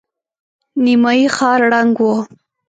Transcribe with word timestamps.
نيمايي 0.83 1.27
ښار 1.35 1.59
ړنګ 1.73 1.95
و. 2.07 2.09